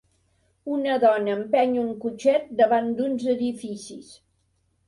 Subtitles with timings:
[0.77, 4.13] Una dona empeny un cotxet davant d'uns edificis.